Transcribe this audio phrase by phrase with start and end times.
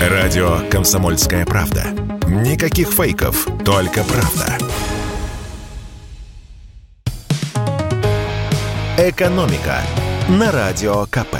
[0.00, 1.84] Радио «Комсомольская правда».
[2.26, 4.56] Никаких фейков, только правда.
[8.96, 9.82] «Экономика»
[10.30, 11.36] на Радио КП.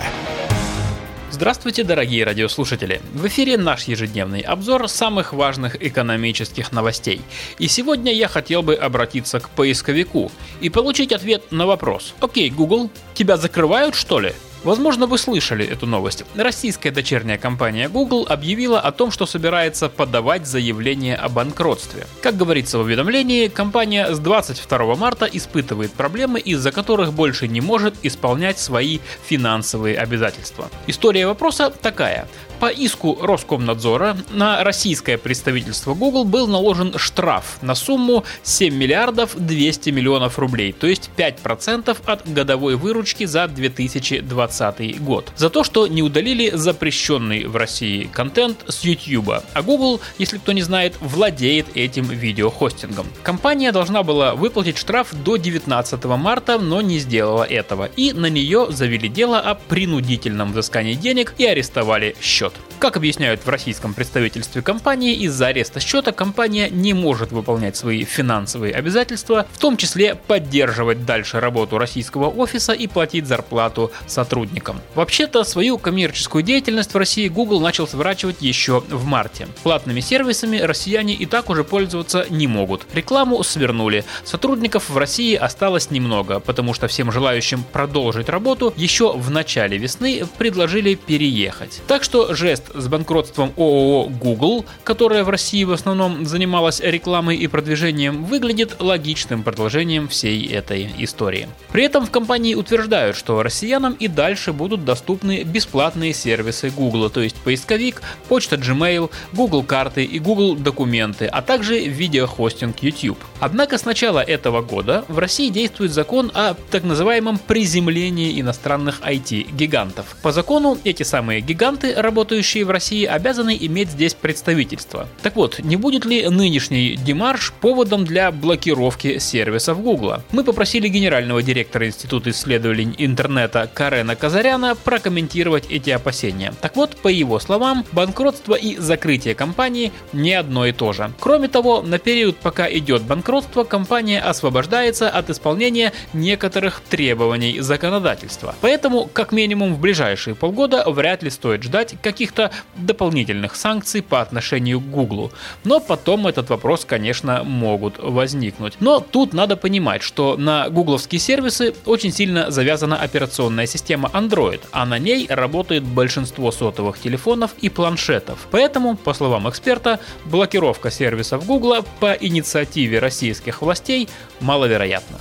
[1.31, 3.01] Здравствуйте, дорогие радиослушатели!
[3.15, 7.22] В эфире наш ежедневный обзор самых важных экономических новостей.
[7.58, 10.31] И сегодня я хотел бы обратиться к поисковику
[10.61, 12.15] и получить ответ на вопрос.
[12.21, 14.35] Окей, Google, тебя закрывают что ли?
[14.63, 16.24] Возможно, вы слышали эту новость.
[16.34, 22.07] Российская дочерняя компания Google объявила о том, что собирается подавать заявление о банкротстве.
[22.21, 27.95] Как говорится в уведомлении, компания с 22 марта испытывает проблемы, из-за которых больше не может
[28.03, 30.69] исполнять свои финансовые обязательства.
[30.87, 32.29] История вопроса такая.
[32.61, 39.89] По иску Роскомнадзора на российское представительство Google был наложен штраф на сумму 7 миллиардов 200
[39.89, 44.50] миллионов рублей, то есть 5% от годовой выручки за 2020
[44.99, 45.33] год.
[45.37, 49.43] За то, что не удалили запрещенный в России контент с YouTube.
[49.53, 53.07] А Google, если кто не знает, владеет этим видеохостингом.
[53.23, 57.87] Компания должна была выплатить штраф до 19 марта, но не сделала этого.
[57.97, 62.53] И на нее завели дело о принудительном взыскании денег и арестовали счет.
[62.81, 68.73] Как объясняют в российском представительстве компании, из-за ареста счета компания не может выполнять свои финансовые
[68.73, 74.81] обязательства, в том числе поддерживать дальше работу российского офиса и платить зарплату сотрудникам.
[74.95, 79.47] Вообще-то свою коммерческую деятельность в России Google начал сворачивать еще в марте.
[79.62, 82.86] Платными сервисами россияне и так уже пользоваться не могут.
[82.95, 84.06] Рекламу свернули.
[84.25, 90.23] Сотрудников в России осталось немного, потому что всем желающим продолжить работу еще в начале весны
[90.39, 91.83] предложили переехать.
[91.86, 97.47] Так что жест с банкротством ООО Google, которая в России в основном занималась рекламой и
[97.47, 101.48] продвижением, выглядит логичным продолжением всей этой истории.
[101.73, 107.21] При этом в компании утверждают, что россиянам и дальше будут доступны бесплатные сервисы Google, то
[107.21, 113.19] есть поисковик, почта Gmail, Google карты и Google документы, а также видеохостинг YouTube.
[113.39, 120.17] Однако с начала этого года в России действует закон о так называемом приземлении иностранных IT-гигантов.
[120.23, 125.09] По закону эти самые гиганты работают работающие в России обязаны иметь здесь представительство.
[125.23, 130.22] Так вот, не будет ли нынешний демарш поводом для блокировки сервисов Гугла?
[130.32, 136.53] Мы попросили генерального директора Института исследований интернета Карена Казаряна прокомментировать эти опасения.
[136.60, 141.10] Так вот, по его словам, банкротство и закрытие компании не одно и то же.
[141.21, 148.54] Кроме того, на период, пока идет банкротство, компания освобождается от исполнения некоторых требований законодательства.
[148.60, 152.32] Поэтому, как минимум в ближайшие полгода, вряд ли стоит ждать каких
[152.76, 155.32] дополнительных санкций по отношению к Google.
[155.64, 158.74] Но потом этот вопрос, конечно, могут возникнуть.
[158.80, 164.86] Но тут надо понимать, что на гугловские сервисы очень сильно завязана операционная система Android, а
[164.86, 168.48] на ней работает большинство сотовых телефонов и планшетов.
[168.50, 174.08] Поэтому, по словам эксперта, блокировка сервисов Google по инициативе российских властей
[174.40, 175.18] маловероятна.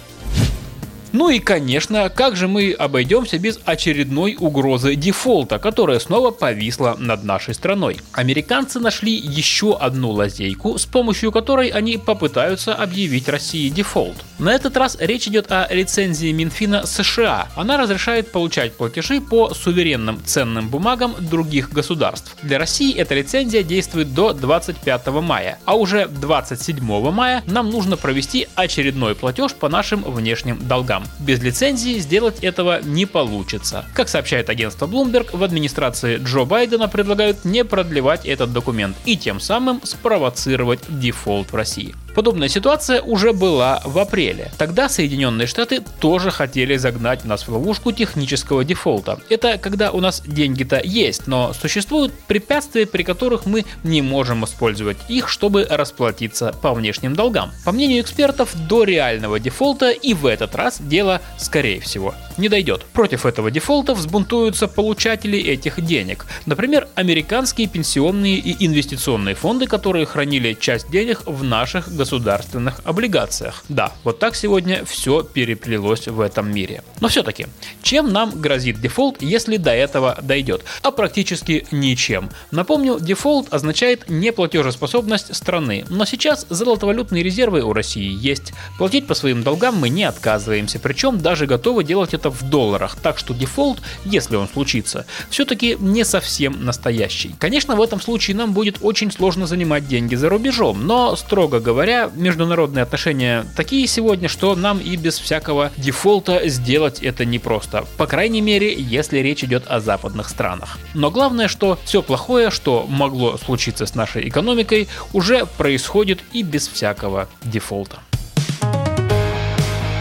[1.12, 7.24] Ну и, конечно, как же мы обойдемся без очередной угрозы дефолта, которая снова повисла над
[7.24, 7.98] нашей страной.
[8.14, 14.18] Американцы нашли еще одну лазейку, с помощью которой они попытаются объявить России дефолт.
[14.38, 17.48] На этот раз речь идет о лицензии Минфина США.
[17.56, 22.36] Она разрешает получать платежи по суверенным ценным бумагам других государств.
[22.44, 28.48] Для России эта лицензия действует до 25 мая, а уже 27 мая нам нужно провести
[28.54, 31.08] очередной платеж по нашим внешним долгам играм.
[31.20, 33.86] Без лицензии сделать этого не получится.
[33.94, 39.40] Как сообщает агентство Bloomberg, в администрации Джо Байдена предлагают не продлевать этот документ и тем
[39.40, 41.96] самым спровоцировать дефолт в России.
[42.20, 44.52] Подобная ситуация уже была в апреле.
[44.58, 49.22] Тогда Соединенные Штаты тоже хотели загнать нас в ловушку технического дефолта.
[49.30, 54.98] Это когда у нас деньги-то есть, но существуют препятствия, при которых мы не можем использовать
[55.08, 57.54] их, чтобы расплатиться по внешним долгам.
[57.64, 62.86] По мнению экспертов, до реального дефолта и в этот раз дело, скорее всего, не дойдет.
[62.94, 66.26] Против этого дефолта взбунтуются получатели этих денег.
[66.46, 73.64] Например, американские пенсионные и инвестиционные фонды, которые хранили часть денег в наших государственных облигациях.
[73.70, 76.84] Да, вот так сегодня все переплелось в этом мире.
[77.00, 77.48] Но все-таки,
[77.84, 80.64] чем нам грозит дефолт, если до этого дойдет?
[80.82, 82.30] А практически ничем.
[82.52, 85.86] Напомню, дефолт означает неплатежеспособность страны.
[85.90, 88.54] Но сейчас золотовалютные резервы у России есть.
[88.78, 92.96] Платить по своим долгам мы не отказываемся, причем даже готовы делать это это в долларах,
[92.96, 97.36] так что дефолт, если он случится, все-таки не совсем настоящий.
[97.40, 102.10] Конечно, в этом случае нам будет очень сложно занимать деньги за рубежом, но, строго говоря,
[102.16, 107.86] международные отношения такие сегодня, что нам и без всякого дефолта сделать это непросто.
[107.98, 110.78] По крайней мере, если речь идет о западных странах.
[110.94, 116.68] Но главное, что все плохое, что могло случиться с нашей экономикой, уже происходит и без
[116.68, 118.00] всякого дефолта.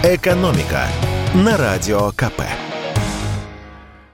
[0.05, 0.89] «Экономика»
[1.35, 2.68] на Радио КП.